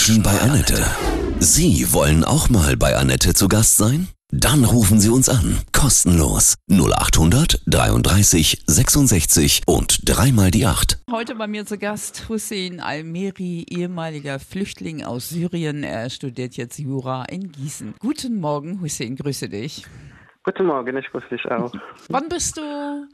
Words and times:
Menschen 0.00 0.22
bei 0.22 0.40
Annette. 0.40 0.82
Sie 1.40 1.92
wollen 1.92 2.24
auch 2.24 2.48
mal 2.48 2.74
bei 2.74 2.96
Annette 2.96 3.34
zu 3.34 3.48
Gast 3.48 3.76
sein? 3.76 4.08
Dann 4.30 4.64
rufen 4.64 4.98
Sie 4.98 5.10
uns 5.10 5.28
an. 5.28 5.58
Kostenlos. 5.72 6.54
0800 6.70 7.60
33 7.66 8.62
66 8.66 9.60
und 9.66 10.08
dreimal 10.08 10.50
die 10.50 10.64
8. 10.64 11.02
Heute 11.10 11.34
bei 11.34 11.46
mir 11.46 11.66
zu 11.66 11.76
Gast 11.76 12.30
Hussein 12.30 12.80
Almeri, 12.80 13.66
ehemaliger 13.68 14.38
Flüchtling 14.38 15.04
aus 15.04 15.28
Syrien. 15.28 15.84
Er 15.84 16.08
studiert 16.08 16.56
jetzt 16.56 16.78
Jura 16.78 17.24
in 17.24 17.52
Gießen. 17.52 17.92
Guten 17.98 18.40
Morgen, 18.40 18.80
Hussein, 18.80 19.16
grüße 19.16 19.50
dich. 19.50 19.84
Guten 20.44 20.64
Morgen, 20.64 20.96
ich 20.96 21.10
grüße 21.10 21.28
dich 21.28 21.44
auch. 21.50 21.74
Wann 22.08 22.26
bist 22.30 22.56
du 22.56 22.62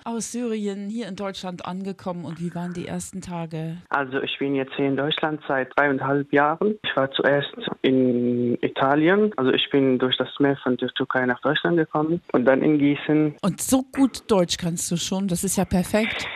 aus 0.04 0.32
Syrien 0.32 0.88
hier 0.88 1.08
in 1.08 1.16
Deutschland 1.16 1.64
angekommen 1.66 2.24
und 2.24 2.40
wie 2.40 2.54
waren 2.54 2.72
die 2.72 2.86
ersten 2.86 3.20
Tage? 3.20 3.78
Also 3.88 4.20
ich 4.22 4.38
bin 4.38 4.54
jetzt 4.54 4.74
hier 4.76 4.86
in 4.86 4.96
Deutschland 4.96 5.40
seit 5.48 5.76
dreieinhalb 5.76 6.32
Jahren. 6.32 6.78
Ich 6.82 6.96
war 6.96 7.10
zuerst 7.10 7.54
in 7.82 8.56
Italien, 8.62 9.32
also 9.36 9.52
ich 9.52 9.68
bin 9.70 9.98
durch 9.98 10.16
das 10.16 10.28
Meer 10.38 10.56
von 10.62 10.76
der 10.76 10.88
Türkei 10.90 11.24
nach 11.26 11.40
Deutschland 11.40 11.76
gekommen 11.76 12.20
und 12.32 12.44
dann 12.44 12.62
in 12.62 12.78
Gießen. 12.78 13.36
Und 13.42 13.60
so 13.60 13.82
gut 13.94 14.22
Deutsch 14.28 14.56
kannst 14.56 14.90
du 14.90 14.96
schon, 14.96 15.28
das 15.28 15.44
ist 15.44 15.56
ja 15.56 15.64
perfekt. 15.64 16.26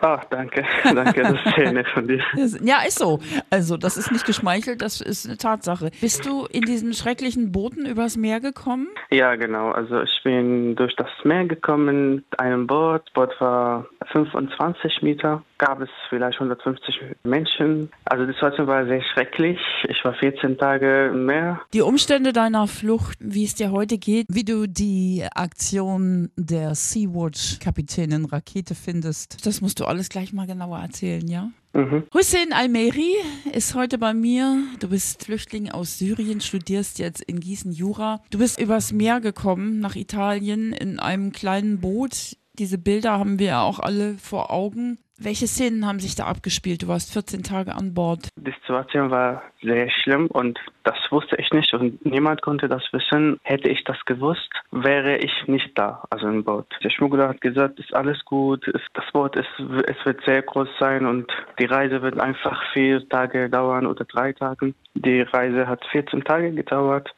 Ach, 0.00 0.24
danke, 0.30 0.64
danke, 0.84 1.22
das 1.22 1.32
ist 1.32 1.54
sehr 1.56 1.72
nett 1.72 1.88
von 1.88 2.06
dir. 2.06 2.22
Ja, 2.62 2.82
ist 2.86 2.98
so. 2.98 3.20
Also 3.50 3.76
das 3.76 3.96
ist 3.96 4.12
nicht 4.12 4.26
geschmeichelt, 4.26 4.80
das 4.82 5.00
ist 5.00 5.26
eine 5.26 5.36
Tatsache. 5.36 5.90
Bist 6.00 6.26
du 6.26 6.46
in 6.46 6.62
diesen 6.62 6.92
schrecklichen 6.92 7.52
Booten 7.52 7.86
übers 7.86 8.16
Meer 8.16 8.40
gekommen? 8.40 8.88
Ja, 9.10 9.34
genau. 9.36 9.70
Also 9.70 10.02
ich 10.02 10.20
bin 10.24 10.76
durch 10.76 10.94
das 10.96 11.08
Meer 11.24 11.46
gekommen 11.46 12.16
mit 12.16 12.40
einem 12.40 12.66
Boot. 12.66 13.02
Das 13.06 13.12
Boot 13.14 13.40
war 13.40 13.86
25 14.14 15.02
Meter. 15.02 15.42
Gab 15.58 15.80
es 15.80 15.90
vielleicht 16.08 16.40
150 16.40 17.00
Menschen. 17.24 17.90
Also 18.04 18.24
die 18.24 18.32
Situation 18.32 18.66
war 18.68 18.86
sehr 18.86 19.02
schrecklich. 19.02 19.58
Ich 19.88 20.04
war 20.04 20.14
14 20.14 20.56
Tage 20.56 21.06
im 21.12 21.26
Meer. 21.26 21.60
Die 21.72 21.82
Umstände 21.82 22.32
deiner 22.32 22.68
Flucht, 22.68 23.18
wie 23.20 23.44
es 23.44 23.56
dir 23.56 23.72
heute 23.72 23.98
geht, 23.98 24.26
wie 24.30 24.44
du 24.44 24.68
die 24.68 25.26
Aktion 25.34 26.30
der 26.36 26.74
Sea-Watch-Kapitänin 26.74 28.24
Rakete 28.26 28.74
findest, 28.74 29.44
das 29.44 29.60
musst 29.60 29.80
du 29.80 29.84
alles 29.84 30.08
gleich 30.08 30.32
mal 30.32 30.46
genauer 30.46 30.78
erzählen, 30.78 31.26
ja? 31.26 31.50
Mhm. 31.72 32.04
Hussein 32.14 32.52
Almeri 32.52 33.16
ist 33.52 33.74
heute 33.74 33.98
bei 33.98 34.14
mir. 34.14 34.62
Du 34.78 34.88
bist 34.88 35.24
Flüchtling 35.24 35.72
aus 35.72 35.98
Syrien, 35.98 36.40
studierst 36.40 37.00
jetzt 37.00 37.20
in 37.20 37.40
Gießen 37.40 37.72
Jura. 37.72 38.22
Du 38.30 38.38
bist 38.38 38.60
übers 38.60 38.92
Meer 38.92 39.20
gekommen 39.20 39.80
nach 39.80 39.96
Italien 39.96 40.72
in 40.72 41.00
einem 41.00 41.32
kleinen 41.32 41.80
Boot. 41.80 42.36
Diese 42.58 42.78
Bilder 42.78 43.18
haben 43.18 43.40
wir 43.40 43.46
ja 43.46 43.62
auch 43.62 43.80
alle 43.80 44.14
vor 44.14 44.52
Augen. 44.52 44.98
Welche 45.18 45.46
Szenen 45.46 45.86
haben 45.86 46.00
sich 46.00 46.14
da 46.16 46.26
abgespielt? 46.26 46.82
Du 46.82 46.88
warst 46.88 47.12
14 47.12 47.42
Tage 47.42 47.74
an 47.74 47.94
Bord. 47.94 48.28
Die 48.36 48.50
Situation 48.50 49.10
war 49.10 49.42
sehr 49.62 49.88
schlimm 49.90 50.26
und 50.26 50.58
das 50.82 50.96
wusste 51.10 51.36
ich 51.36 51.50
nicht 51.52 51.72
und 51.72 52.04
niemand 52.04 52.42
konnte 52.42 52.68
das 52.68 52.82
wissen. 52.92 53.38
Hätte 53.42 53.68
ich 53.68 53.84
das 53.84 53.96
gewusst, 54.06 54.50
wäre 54.72 55.16
ich 55.18 55.32
nicht 55.46 55.78
da, 55.78 56.02
also 56.10 56.26
im 56.26 56.42
Boot. 56.42 56.66
Der 56.82 56.90
Schmuggler 56.90 57.28
hat 57.28 57.40
gesagt, 57.40 57.78
ist 57.78 57.94
alles 57.94 58.24
gut, 58.24 58.66
ist, 58.68 58.84
das 58.94 59.04
Boot 59.12 59.36
ist, 59.36 59.48
es 59.86 60.04
wird 60.04 60.24
sehr 60.24 60.42
groß 60.42 60.68
sein 60.80 61.06
und 61.06 61.30
die 61.60 61.66
Reise 61.66 62.02
wird 62.02 62.18
einfach 62.18 62.60
vier 62.72 63.08
Tage 63.08 63.48
dauern 63.48 63.86
oder 63.86 64.04
drei 64.04 64.32
Tage. 64.32 64.74
Die 64.94 65.22
Reise 65.22 65.66
hat 65.68 65.84
14 65.92 66.24
Tage 66.24 66.52
gedauert. 66.52 67.14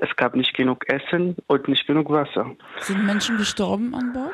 Es 0.00 0.14
gab 0.16 0.36
nicht 0.36 0.54
genug 0.54 0.88
Essen 0.88 1.36
und 1.48 1.66
nicht 1.66 1.86
genug 1.86 2.10
Wasser. 2.10 2.54
Sind 2.78 3.04
Menschen 3.04 3.36
gestorben 3.36 3.94
an 3.94 4.12
Bord? 4.12 4.32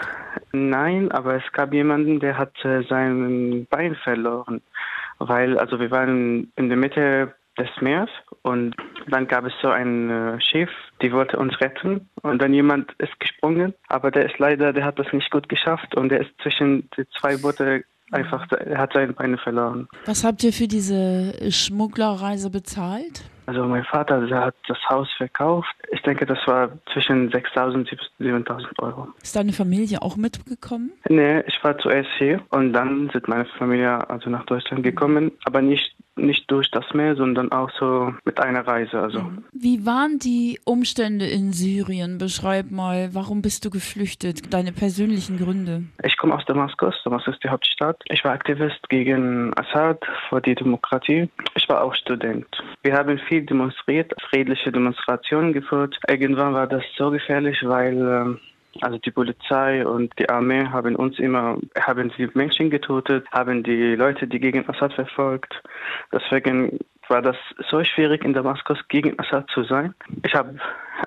Nein, 0.53 1.11
aber 1.11 1.37
es 1.37 1.53
gab 1.53 1.73
jemanden, 1.73 2.21
der 2.21 2.37
hat 2.37 2.53
äh, 2.65 2.83
sein 2.89 3.67
Bein 3.71 3.95
verloren, 3.97 4.61
weil 5.19 5.59
also 5.59 5.81
wir 5.81 5.91
waren 5.91 6.53
in 6.57 6.69
der 6.69 6.77
Mitte 6.77 7.35
des 7.59 7.69
Meeres 7.81 8.11
und 8.43 8.77
dann 9.09 9.27
gab 9.27 9.47
es 9.47 9.53
so 9.63 9.69
ein 9.69 10.11
äh, 10.11 10.41
Schiff, 10.41 10.71
die 11.03 11.13
wollte 11.13 11.39
uns 11.39 11.59
retten 11.61 12.09
und 12.23 12.43
dann 12.43 12.53
jemand 12.53 12.93
ist 12.99 13.19
gesprungen, 13.21 13.75
aber 13.89 14.11
der 14.11 14.27
ist 14.27 14.39
leider, 14.39 14.73
der 14.73 14.85
hat 14.85 14.99
das 14.99 15.13
nicht 15.13 15.31
gut 15.31 15.49
geschafft 15.49 15.95
und 15.97 16.11
der 16.11 16.21
ist 16.21 16.31
zwischen 16.43 16.91
die 16.97 17.07
zwei 17.19 17.37
Boote 17.37 17.85
einfach, 18.11 18.47
er 18.53 18.79
hat 18.79 18.93
seine 18.93 19.13
Beine 19.13 19.39
verloren. 19.39 19.89
Was 20.05 20.25
habt 20.25 20.43
ihr 20.45 20.53
für 20.53 20.69
diese 20.69 21.51
Schmugglerreise 21.51 22.51
bezahlt? 22.51 23.25
Also 23.47 23.65
mein 23.65 23.85
Vater, 23.85 24.27
der 24.27 24.41
hat 24.41 24.55
das 24.69 24.79
Haus 24.89 25.09
verkauft. 25.17 25.75
Ich 25.93 26.03
denke, 26.03 26.27
das 26.27 26.39
war 26.47 26.71
zwischen 26.93 27.31
6.000 27.31 27.75
und 27.75 27.91
7.000 28.21 28.83
Euro. 28.83 29.09
Ist 29.23 29.37
deine 29.37 29.53
Familie 29.53 30.01
auch 30.03 30.17
mitgekommen? 30.17 30.93
Nee, 31.09 31.41
ich 31.47 31.63
war 31.63 31.77
zuerst 31.79 32.11
hier 32.19 32.41
und 32.51 32.73
dann 32.73 33.11
sind 33.13 33.29
meine 33.29 33.45
Familie 33.59 34.09
also 34.09 34.31
nach 34.31 34.47
Deutschland 34.47 34.83
gekommen, 34.83 35.33
aber 35.45 35.61
nicht 35.61 35.95
nicht 36.17 36.51
durch 36.51 36.71
das 36.71 36.85
Meer, 36.95 37.17
sondern 37.17 37.53
auch 37.53 37.71
so 37.79 38.15
mit 38.25 38.41
einer 38.41 38.67
Reise. 38.67 39.01
Also. 39.01 39.23
Wie 39.53 39.85
waren 39.87 40.19
die 40.19 40.61
Umstände 40.65 41.27
in 41.27 41.53
Syrien? 41.53 42.19
Beschreib 42.19 42.71
mal, 42.71 43.11
warum 43.13 43.43
bist 43.43 43.65
du 43.65 43.71
geflüchtet? 43.71 44.53
Deine 44.53 44.73
persönlichen 44.73 45.39
Gründe. 45.39 45.85
Ich 46.03 46.17
komme 46.17 46.35
aus 46.35 46.45
Damaskus. 46.47 46.95
Damaskus 47.05 47.35
ist 47.35 47.45
die 47.45 47.49
Hauptstadt. 47.49 48.03
Ich 48.09 48.25
war 48.25 48.33
Aktivist 48.33 48.89
gegen 48.89 49.53
Assad 49.57 50.05
für 50.29 50.41
die 50.41 50.55
Demokratie. 50.55 51.29
Ich 51.55 51.69
war 51.69 51.83
auch 51.83 51.95
Student. 51.95 52.47
Wir 52.83 52.95
haben 52.95 53.19
viel 53.19 53.43
demonstriert, 53.43 54.13
friedliche 54.31 54.71
Demonstrationen 54.73 55.53
geführt. 55.53 55.99
Irgendwann 56.09 56.55
war 56.55 56.67
das 56.67 56.85
so 56.97 57.11
gefährlich, 57.11 57.59
weil 57.63 57.97
ähm, 57.97 58.41
also 58.81 58.99
die 58.99 59.11
Polizei 59.11 59.87
und 59.87 60.13
die 60.19 60.29
Armee 60.29 60.67
haben 60.67 60.97
uns 60.97 61.19
immer, 61.19 61.59
haben 61.81 62.13
die 62.17 62.29
Menschen 62.35 62.71
getötet, 62.71 63.27
haben 63.33 63.63
die 63.63 63.95
Leute, 63.95 64.27
die 64.27 64.41
gegen 64.41 64.69
Assad 64.69 64.93
verfolgt. 64.95 65.63
Deswegen 66.13 66.79
war 67.09 67.23
das 67.23 67.37
so 67.71 67.83
schwierig 67.85 68.25
in 68.25 68.33
Damaskus 68.33 68.79
gegen 68.89 69.19
Assad 69.19 69.49
zu 69.51 69.65
sein. 69.65 69.95
Ich 70.25 70.35
habe 70.35 70.59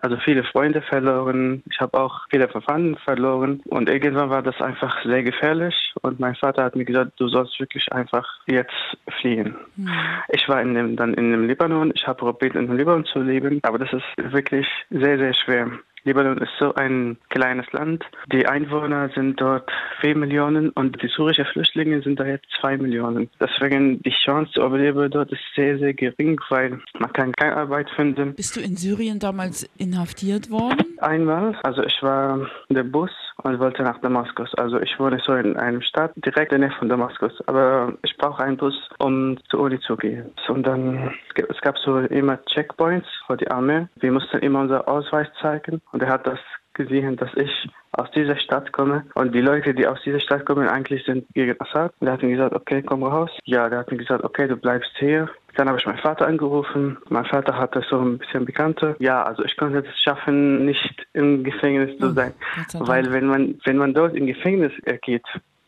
also 0.01 0.17
viele 0.17 0.43
Freunde 0.43 0.81
verloren, 0.81 1.63
ich 1.71 1.79
habe 1.79 1.99
auch 1.99 2.27
viele 2.29 2.47
Verwandten 2.47 2.97
verloren 2.97 3.61
und 3.65 3.89
irgendwann 3.89 4.29
war 4.29 4.43
das 4.43 4.59
einfach 4.61 5.03
sehr 5.03 5.23
gefährlich 5.23 5.93
und 6.01 6.19
mein 6.19 6.35
Vater 6.35 6.63
hat 6.63 6.75
mir 6.75 6.85
gesagt, 6.85 7.13
du 7.17 7.27
sollst 7.27 7.59
wirklich 7.59 7.91
einfach 7.91 8.27
jetzt 8.47 8.97
fliehen. 9.19 9.55
Hm. 9.75 9.89
Ich 10.29 10.47
war 10.49 10.61
in 10.61 10.73
dem, 10.73 10.95
dann 10.95 11.13
in 11.13 11.31
dem 11.31 11.47
Libanon, 11.47 11.91
ich 11.95 12.05
habe 12.05 12.19
probiert 12.19 12.55
in 12.55 12.67
dem 12.67 12.77
Libanon 12.77 13.05
zu 13.05 13.19
leben, 13.19 13.59
aber 13.63 13.79
das 13.79 13.91
ist 13.93 14.33
wirklich 14.33 14.67
sehr, 14.89 15.17
sehr 15.17 15.33
schwer. 15.33 15.71
Libanon 16.07 16.37
ist 16.37 16.51
so 16.59 16.73
ein 16.75 17.17
kleines 17.29 17.71
Land. 17.73 18.03
Die 18.31 18.47
Einwohner 18.47 19.09
sind 19.13 19.39
dort 19.39 19.69
4 20.01 20.15
Millionen 20.15 20.69
und 20.71 21.01
die 21.01 21.07
syrischen 21.07 21.45
Flüchtlinge 21.45 22.01
sind 22.01 22.19
da 22.19 22.25
jetzt 22.25 22.47
2 22.61 22.77
Millionen. 22.77 23.29
Deswegen 23.39 24.01
die 24.03 24.13
Chance 24.25 24.53
zu 24.53 24.61
überleben 24.61 25.11
dort 25.11 25.31
ist 25.31 25.41
sehr, 25.55 25.77
sehr 25.77 25.93
gering, 25.93 26.39
weil 26.49 26.79
man 26.97 27.11
kann 27.13 27.33
keine 27.33 27.57
Arbeit 27.57 27.89
finden. 27.91 28.33
Bist 28.35 28.55
du 28.55 28.61
in 28.61 28.77
Syrien 28.77 29.19
damals 29.19 29.69
inhaftiert 29.77 30.49
worden? 30.49 30.96
Einmal, 30.99 31.55
also 31.63 31.83
ich 31.83 32.01
war 32.01 32.47
in 32.69 32.75
der 32.75 32.83
Bus 32.83 33.11
und 33.43 33.59
wollte 33.59 33.83
nach 33.83 33.99
Damaskus. 33.99 34.53
Also 34.55 34.79
ich 34.79 34.99
wohne 34.99 35.19
so 35.23 35.33
in 35.33 35.57
einem 35.57 35.81
Stadt 35.81 36.11
direkt 36.15 36.51
in 36.51 36.61
der 36.61 36.69
Nähe 36.69 36.77
von 36.77 36.89
Damaskus, 36.89 37.33
aber 37.47 37.93
ich 38.03 38.17
brauche 38.17 38.43
einen 38.43 38.57
Bus, 38.57 38.75
um 38.99 39.37
zur 39.49 39.61
Uni 39.61 39.79
zu 39.79 39.95
gehen. 39.95 40.31
Und 40.47 40.65
dann 40.65 41.13
es 41.35 41.61
gab 41.61 41.77
so 41.77 41.99
immer 41.99 42.43
Checkpoints 42.45 43.07
für 43.25 43.37
die 43.37 43.49
Armee. 43.49 43.87
Wir 43.95 44.11
mussten 44.11 44.39
immer 44.39 44.61
unser 44.61 44.87
Ausweis 44.87 45.27
zeigen 45.41 45.81
und 45.91 46.01
er 46.01 46.09
hat 46.09 46.25
das 46.25 46.39
gesehen, 46.77 47.17
dass 47.17 47.33
ich 47.35 47.69
aus 47.91 48.09
dieser 48.11 48.37
Stadt 48.37 48.71
komme 48.71 49.05
und 49.15 49.35
die 49.35 49.41
Leute, 49.41 49.73
die 49.73 49.87
aus 49.87 50.01
dieser 50.05 50.19
Stadt 50.19 50.45
kommen, 50.45 50.67
eigentlich 50.67 51.03
sind 51.03 51.25
gegen 51.33 51.59
Assad. 51.59 51.91
Und 51.99 52.07
er 52.07 52.13
hat 52.13 52.23
mir 52.23 52.31
gesagt, 52.31 52.55
okay, 52.55 52.81
komm 52.81 53.03
raus. 53.03 53.31
Ja, 53.43 53.67
der 53.69 53.79
hat 53.79 53.91
mir 53.91 53.97
gesagt, 53.97 54.23
okay, 54.23 54.47
du 54.47 54.55
bleibst 54.55 54.91
hier. 54.97 55.29
Dann 55.55 55.67
habe 55.67 55.79
ich 55.79 55.85
meinen 55.87 55.97
Vater 55.97 56.27
angerufen. 56.27 56.97
Mein 57.09 57.25
Vater 57.25 57.57
hatte 57.57 57.83
so 57.89 57.99
ein 57.99 58.19
bisschen 58.19 58.45
Bekannte. 58.45 58.95
Ja, 58.99 59.23
also 59.23 59.43
ich 59.43 59.57
konnte 59.57 59.79
es 59.79 60.01
schaffen, 60.01 60.65
nicht 60.65 61.07
im 61.13 61.43
Gefängnis 61.43 61.97
zu 61.97 62.11
sein. 62.11 62.33
Weil 62.79 63.11
wenn 63.11 63.25
man, 63.25 63.59
wenn 63.65 63.77
man 63.77 63.93
dort 63.93 64.15
im 64.15 64.27
Gefängnis 64.27 64.71
geht, 65.01 65.25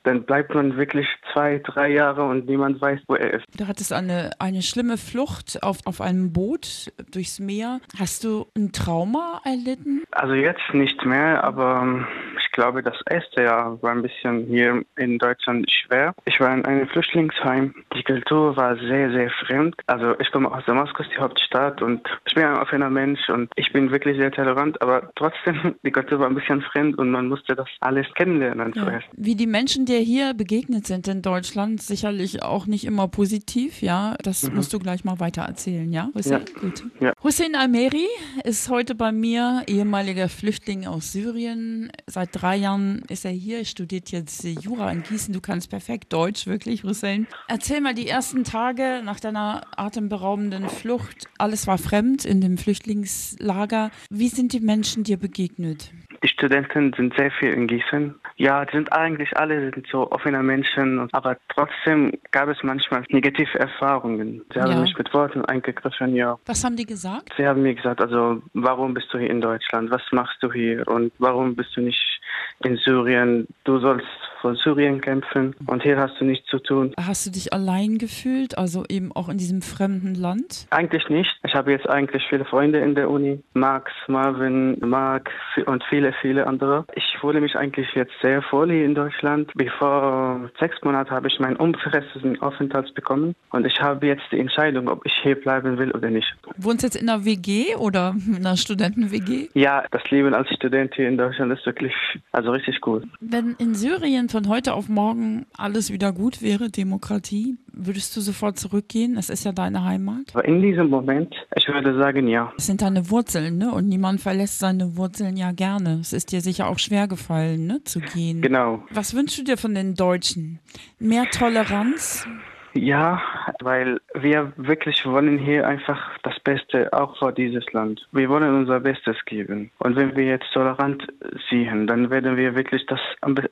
dann 0.09 0.23
bleibt 0.23 0.55
man 0.55 0.75
wirklich 0.75 1.07
zwei, 1.31 1.59
drei 1.59 1.91
Jahre 1.91 2.23
und 2.23 2.47
niemand 2.47 2.81
weiß, 2.81 2.99
wo 3.07 3.13
er 3.13 3.31
ist. 3.35 3.45
Du 3.55 3.67
hattest 3.67 3.93
eine, 3.93 4.31
eine 4.39 4.63
schlimme 4.63 4.97
Flucht 4.97 5.61
auf, 5.61 5.77
auf 5.85 6.01
einem 6.01 6.33
Boot 6.33 6.91
durchs 7.11 7.39
Meer. 7.39 7.79
Hast 8.00 8.23
du 8.23 8.47
ein 8.57 8.71
Trauma 8.71 9.39
erlitten? 9.45 10.03
Also 10.11 10.33
jetzt 10.33 10.73
nicht 10.73 11.06
mehr, 11.06 11.44
aber 11.44 12.07
ich 12.28 12.28
glaube, 12.59 12.83
das 12.83 12.97
erste 13.09 13.44
Jahr 13.44 13.81
war 13.81 13.91
ein 13.91 14.01
bisschen 14.01 14.45
hier 14.47 14.83
in 14.97 15.17
Deutschland 15.17 15.65
schwer. 15.71 16.13
Ich 16.25 16.39
war 16.41 16.53
in 16.53 16.65
einem 16.65 16.88
Flüchtlingsheim. 16.89 17.73
Die 17.95 18.03
Kultur 18.03 18.57
war 18.57 18.75
sehr, 18.75 19.09
sehr 19.11 19.29
fremd. 19.45 19.75
Also 19.88 20.19
ich 20.19 20.29
komme 20.31 20.51
aus 20.51 20.63
Damaskus, 20.65 21.06
die 21.15 21.21
Hauptstadt, 21.21 21.81
und 21.81 22.01
ich 22.27 22.33
bin 22.35 22.44
ein 22.44 22.57
offener 22.57 22.89
Mensch 22.89 23.29
und 23.29 23.50
ich 23.56 23.71
bin 23.71 23.91
wirklich 23.91 24.17
sehr 24.17 24.31
tolerant, 24.31 24.81
aber 24.81 25.09
trotzdem, 25.15 25.75
die 25.85 25.91
Kultur 25.91 26.19
war 26.19 26.27
ein 26.27 26.35
bisschen 26.35 26.61
fremd 26.61 26.97
und 26.97 27.11
man 27.11 27.27
musste 27.29 27.56
das 27.56 27.69
alles 27.79 28.07
kennenlernen 28.15 28.73
Ja. 28.75 28.83
zuerst. 28.83 29.07
Wie 29.13 29.35
die 29.35 29.47
Menschen 29.47 29.85
dir 29.85 30.00
hier 30.00 30.33
begegnet 30.33 30.85
sind 30.85 31.07
in 31.07 31.21
Deutschland, 31.21 31.81
sicherlich 31.81 32.44
auch 32.44 32.67
nicht 32.67 32.83
immer 32.85 33.07
positiv, 33.07 33.81
ja. 33.81 34.15
Das 34.21 34.51
musst 34.51 34.73
du 34.73 34.79
gleich 34.79 35.05
mal 35.05 35.19
weiter 35.21 35.44
erzählen, 35.44 35.89
ja? 35.94 36.09
Hussein? 36.13 36.44
Ja. 36.53 36.59
Gut. 36.62 36.83
Ja. 37.00 37.13
Hussein 37.23 37.55
Almeri 37.55 38.07
ist 38.44 38.69
heute 38.69 38.95
bei 38.95 39.13
mir, 39.13 39.63
ehemaliger 39.67 40.27
Flüchtling 40.27 40.85
aus 40.85 41.13
Syrien, 41.13 41.89
seit 42.05 42.29
drei 42.33 42.49
Jahren 42.56 43.04
ist 43.10 43.25
er 43.25 43.31
hier, 43.31 43.66
studiert 43.66 44.12
jetzt 44.12 44.44
Jura 44.44 44.92
in 44.92 45.04
Gießen. 45.04 45.34
Du 45.34 45.42
kannst 45.42 45.69
perfekt 45.69 46.13
Deutsch, 46.13 46.48
wirklich, 46.48 46.84
Hussein. 46.84 47.28
Erzähl 47.48 47.81
mal 47.81 47.94
die 47.94 48.07
ersten 48.07 48.44
Tage 48.44 49.01
nach 49.04 49.19
deiner 49.19 49.62
atemberaubenden 49.75 50.69
Flucht. 50.69 51.25
Alles 51.38 51.68
war 51.68 51.78
fremd 51.78 52.25
in 52.25 52.42
dem 52.42 52.57
Flüchtlingslager. 52.57 53.92
Wie 54.10 54.30
sind 54.30 54.54
die 54.54 54.60
Menschen 54.60 55.04
dir 55.04 55.18
begegnet? 55.18 55.92
Die 56.24 56.28
Studenten 56.28 56.94
sind 56.98 57.13
sehr 57.18 57.31
viel 57.31 57.50
in 57.50 57.68
Gießen. 57.68 58.16
Ja, 58.39 58.63
die 58.63 58.71
sind 58.77 58.91
eigentlich 58.94 59.36
alle 59.36 59.69
sind 59.71 59.86
so 59.91 60.09
offene 60.12 60.41
Menschen, 60.41 61.09
aber 61.12 61.36
trotzdem 61.50 62.13
gab 62.31 62.47
es 62.47 62.63
manchmal 62.63 63.03
negative 63.09 63.59
Erfahrungen. 63.59 64.41
Sie 64.53 64.62
haben 64.62 64.71
Ja. 64.71 64.80
mich 64.80 64.97
mit 64.97 65.13
Worten 65.13 65.44
eingegriffen, 65.44 66.15
ja. 66.15 66.39
Was 66.45 66.63
haben 66.63 66.77
die 66.77 66.86
gesagt? 66.86 67.33
Sie 67.36 67.45
haben 67.45 67.62
mir 67.63 67.75
gesagt, 67.75 68.00
also 68.00 68.41
warum 68.53 68.94
bist 68.94 69.13
du 69.13 69.18
hier 69.18 69.30
in 69.30 69.41
Deutschland? 69.41 69.91
Was 69.91 70.01
machst 70.13 70.41
du 70.41 70.53
hier? 70.53 70.88
Und 70.88 71.12
warum 71.19 71.53
bist 71.53 71.75
du 71.75 71.81
nicht 71.81 72.21
in 72.63 72.77
Syrien? 72.77 73.45
Du 73.65 73.77
sollst 73.80 74.07
für 74.41 74.56
Syrien 74.56 75.01
kämpfen 75.01 75.56
und 75.68 75.83
hier 75.83 75.97
hast 75.97 76.19
du 76.19 76.25
nichts 76.25 76.47
zu 76.47 76.59
tun. 76.59 76.94
Hast 77.00 77.25
du 77.25 77.31
dich 77.31 77.53
allein 77.53 77.97
gefühlt, 77.97 78.57
also 78.57 78.83
eben 78.89 79.12
auch 79.12 79.30
in 79.30 79.38
diesem 79.38 79.62
fremden 79.62 80.15
Land? 80.15 80.68
Eigentlich 80.69 81.09
nicht. 81.09 81.30
Ich 81.45 81.53
habe 81.56 81.71
jetzt 81.71 81.89
eigentlich 81.89 82.24
viele 82.30 82.45
Freunde 82.45 82.80
in 82.80 82.95
der 82.95 83.09
Uni. 83.09 83.41
Max, 83.53 83.91
Marvin, 84.07 84.77
Mark 84.80 85.30
und 85.65 85.83
viele, 85.89 86.13
viele 86.21 86.47
andere. 86.47 86.86
Ich 86.95 87.18
fühle 87.19 87.41
mich 87.41 87.56
eigentlich 87.56 87.88
jetzt 87.95 88.13
sehr 88.21 88.44
wohl 88.51 88.71
hier 88.71 88.86
in 88.86 88.95
Deutschland. 88.95 89.51
Bevor 89.56 90.50
sechs 90.59 90.77
Monaten 90.83 91.12
habe 91.12 91.27
ich 91.27 91.39
meinen 91.39 91.57
unbefristeten 91.57 92.41
Aufenthalt 92.41 92.94
bekommen 92.94 93.36
und 93.51 93.65
ich 93.65 93.80
habe 93.81 94.07
jetzt 94.07 94.24
die 94.31 94.39
Entscheidung, 94.39 94.88
ob 94.88 95.06
ich 95.06 95.13
hier 95.21 95.36
bleiben 95.36 95.77
will 95.77 95.91
oder 95.91 96.09
nicht. 96.09 96.33
Wohnst 96.57 96.83
du 96.83 96.88
jetzt 96.88 96.95
in 96.95 97.09
einer 97.09 97.25
WG 97.25 97.75
oder 97.75 98.15
in 98.27 98.38
einer 98.38 98.57
Studenten-WG? 98.57 99.50
Ja, 99.53 99.83
das 99.91 100.09
Leben 100.09 100.33
als 100.33 100.50
Student 100.50 100.95
hier 100.95 101.07
in 101.07 101.18
Deutschland 101.18 101.51
ist 101.51 101.65
wirklich, 101.65 101.94
also 102.31 102.51
richtig 102.51 102.80
gut. 102.81 103.03
Wenn 103.19 103.56
in 103.59 103.75
Syrien 103.75 104.28
von 104.29 104.47
heute 104.47 104.73
auf 104.73 104.89
morgen 104.89 105.45
alles 105.57 105.91
wieder 105.91 106.11
gut 106.11 106.41
wäre, 106.41 106.69
Demokratie, 106.69 107.57
würdest 107.71 108.15
du 108.15 108.21
sofort 108.21 108.59
zurückgehen? 108.59 109.17
Es 109.17 109.29
ist 109.29 109.45
ja 109.45 109.51
deine 109.51 109.83
Heimat. 109.83 110.33
Aber 110.33 110.45
in 110.45 110.61
diesem 110.61 110.89
Moment, 110.89 111.33
ich 111.55 111.67
würde 111.67 111.97
sagen, 111.97 112.27
ja. 112.27 112.51
Es 112.57 112.67
sind 112.67 112.81
deine 112.81 113.09
Wurzeln, 113.09 113.57
ne? 113.57 113.71
Und 113.71 113.87
niemand 113.87 114.21
verlässt 114.21 114.59
seine 114.59 114.97
Wurzeln 114.97 115.37
ja 115.37 115.51
gerne. 115.51 115.99
Es 116.01 116.13
ist 116.13 116.31
dir 116.31 116.41
sicher 116.41 116.67
auch 116.67 116.79
schwer 116.79 117.07
gefallen, 117.07 117.67
ne? 117.67 117.83
Zu 117.83 117.99
gehen. 117.99 118.41
Genau. 118.41 118.83
Was 118.91 119.13
wünschst 119.13 119.39
du 119.39 119.43
dir 119.43 119.57
von 119.57 119.73
den 119.73 119.95
Deutschen? 119.95 120.59
Mehr 120.99 121.25
Toleranz? 121.29 122.27
Ja, 122.74 123.21
weil 123.62 124.00
wir 124.13 124.54
wirklich 124.57 125.06
wollen 125.06 125.38
hier 125.38 125.68
einfach 125.68 126.00
das 126.24 126.39
Beste 126.39 126.92
auch 126.94 127.18
für 127.18 127.31
dieses 127.31 127.71
Land. 127.74 128.07
Wir 128.12 128.30
wollen 128.30 128.54
unser 128.56 128.80
Bestes 128.80 129.18
geben. 129.25 129.71
Und 129.80 129.95
wenn 129.95 130.16
wir 130.16 130.25
jetzt 130.25 130.51
tolerant 130.54 131.07
sehen, 131.50 131.88
dann 131.88 132.10
werden 132.10 132.38
wir 132.38 132.56
wirklich 132.56 132.86
das 132.86 133.00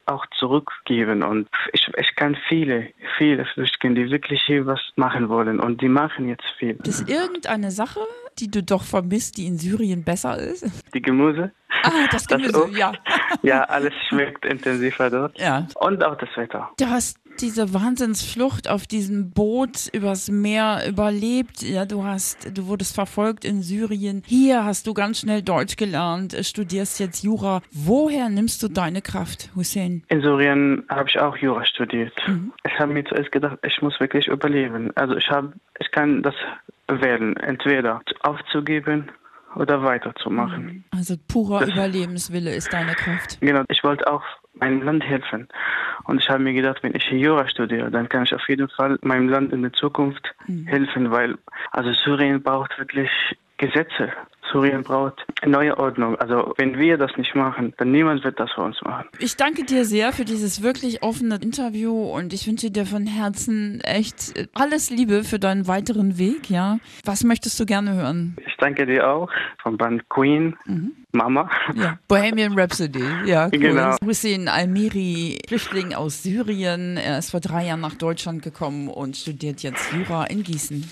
auch 0.05 0.25
zurückgeben. 0.37 1.23
Und 1.23 1.47
ich, 1.73 1.89
ich 1.97 2.15
kann 2.15 2.37
viele, 2.47 2.89
viele 3.17 3.45
Flüchtlinge, 3.45 3.95
die 3.95 4.11
wirklich 4.11 4.41
hier 4.43 4.65
was 4.65 4.79
machen 4.95 5.29
wollen. 5.29 5.59
Und 5.59 5.81
die 5.81 5.89
machen 5.89 6.27
jetzt 6.27 6.47
viel. 6.57 6.77
Es 6.85 7.01
irgendeine 7.01 7.71
Sache, 7.71 8.01
die 8.39 8.49
du 8.49 8.63
doch 8.63 8.83
vermisst, 8.83 9.37
die 9.37 9.47
in 9.47 9.57
Syrien 9.57 10.03
besser 10.03 10.37
ist? 10.37 10.65
Die 10.93 11.01
Gemüse. 11.01 11.51
Ah, 11.83 11.91
das 12.11 12.25
Das 12.25 12.37
Gemüse, 12.39 12.63
auch. 12.63 12.69
ja. 12.69 12.91
Ja, 13.43 13.63
alles 13.63 13.93
schmeckt 14.09 14.45
intensiver 14.45 15.09
dort. 15.09 15.39
Ja, 15.39 15.67
Und 15.75 16.03
auch 16.03 16.17
das 16.17 16.29
Wetter. 16.35 16.69
Du 16.79 16.85
hast 16.87 17.17
diese 17.39 17.71
Wahnsinnsflucht 17.73 18.67
auf 18.67 18.87
diesem 18.87 19.29
Boot 19.31 19.89
übers 19.93 20.27
Meer 20.31 20.81
überlebt. 20.87 21.61
Ja, 21.61 21.85
du 21.85 22.03
hast, 22.03 22.57
du 22.57 22.65
wurdest 22.67 22.95
verfolgt 22.95 23.45
in 23.45 23.61
Syrien. 23.61 24.23
Hier 24.25 24.63
hast 24.65 24.87
du 24.87 24.93
ganz 24.95 25.19
schnell 25.19 25.43
Deutsch 25.43 25.75
gelernt, 25.75 26.35
studierst 26.41 26.99
jetzt 26.99 27.23
Jura. 27.23 27.61
Woher 27.71 28.29
nimmst 28.29 28.63
du 28.63 28.67
deine 28.69 29.03
Kraft, 29.03 29.51
Hussein? 29.55 30.03
In 30.09 30.21
Syrien 30.21 30.83
habe 30.89 31.09
ich 31.09 31.19
auch 31.19 31.37
Jura 31.37 31.63
studiert. 31.65 32.13
Ich 32.65 32.79
habe 32.79 32.93
mir 32.93 33.05
zuerst 33.05 33.31
gedacht, 33.31 33.59
ich 33.63 33.81
muss 33.83 33.99
wirklich 33.99 34.27
überleben. 34.27 34.89
Also 34.95 35.15
ich 35.15 35.29
habe, 35.29 35.53
ich 35.79 35.91
kann 35.91 36.23
das 36.23 36.33
wählen, 36.87 37.35
entweder 37.37 38.01
aufzugeben 38.21 39.09
oder 39.55 39.83
weiterzumachen. 39.83 40.85
Also 40.91 41.15
purer 41.27 41.65
Überlebenswille 41.65 42.53
ist 42.53 42.71
deine 42.73 42.93
Kraft. 42.93 43.39
Genau, 43.41 43.63
ich 43.69 43.83
wollte 43.83 44.11
auch 44.11 44.23
meinem 44.59 44.81
Land 44.81 45.03
helfen. 45.03 45.47
Und 46.05 46.21
ich 46.21 46.29
habe 46.29 46.43
mir 46.43 46.53
gedacht, 46.53 46.83
wenn 46.83 46.95
ich 46.95 47.03
hier 47.05 47.19
Jura 47.19 47.47
studiere, 47.47 47.91
dann 47.91 48.09
kann 48.09 48.23
ich 48.23 48.33
auf 48.33 48.47
jeden 48.47 48.69
Fall 48.69 48.97
meinem 49.01 49.29
Land 49.29 49.53
in 49.53 49.61
der 49.61 49.73
Zukunft 49.73 50.35
helfen, 50.65 51.11
weil 51.11 51.37
also 51.71 51.91
Syrien 51.93 52.41
braucht 52.41 52.77
wirklich 52.77 53.09
Gesetze. 53.57 54.11
Syrien 54.57 54.81
braucht 54.83 55.23
eine 55.41 55.51
neue 55.51 55.77
Ordnung. 55.77 56.15
Also 56.15 56.53
wenn 56.57 56.77
wir 56.79 56.97
das 56.97 57.15
nicht 57.15 57.35
machen, 57.35 57.73
dann 57.77 57.91
niemand 57.91 58.23
wird 58.23 58.39
das 58.39 58.51
für 58.51 58.61
uns 58.61 58.81
machen. 58.81 59.05
Ich 59.19 59.35
danke 59.35 59.63
dir 59.63 59.85
sehr 59.85 60.11
für 60.11 60.25
dieses 60.25 60.63
wirklich 60.63 61.03
offene 61.03 61.35
Interview 61.35 61.93
und 61.93 62.33
ich 62.33 62.47
wünsche 62.47 62.71
dir 62.71 62.85
von 62.85 63.05
Herzen 63.05 63.81
echt 63.81 64.35
äh, 64.35 64.47
alles 64.55 64.89
Liebe 64.89 65.23
für 65.23 65.37
deinen 65.37 65.67
weiteren 65.67 66.17
Weg, 66.17 66.49
ja. 66.49 66.79
Was 67.05 67.23
möchtest 67.23 67.59
du 67.59 67.65
gerne 67.65 67.93
hören? 67.93 68.35
Ich 68.47 68.57
danke 68.57 68.87
dir 68.87 69.07
auch 69.07 69.29
vom 69.61 69.77
Band 69.77 70.09
Queen, 70.09 70.55
Mama. 71.11 71.49
Ja, 71.75 71.99
Bohemian 72.07 72.57
Rhapsody, 72.57 73.03
ja, 73.25 73.45
cool. 73.45 73.59
Genau. 73.59 73.95
Hussein 74.03 74.47
Almiri, 74.47 75.39
Flüchtling 75.47 75.93
aus 75.93 76.23
Syrien. 76.23 76.97
Er 76.97 77.19
ist 77.19 77.31
vor 77.31 77.39
drei 77.39 77.67
Jahren 77.67 77.81
nach 77.81 77.95
Deutschland 77.95 78.41
gekommen 78.41 78.87
und 78.87 79.15
studiert 79.15 79.61
jetzt 79.61 79.93
Jura 79.93 80.25
in 80.25 80.43
Gießen. 80.43 80.89